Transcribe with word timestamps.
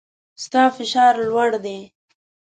ستا 0.43 0.63
فشار 0.75 1.13
لوړ 1.29 1.49
دی 1.65 1.79